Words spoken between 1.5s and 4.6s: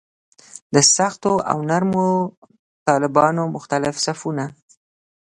او نرمو طالبانو مختلف صفونه.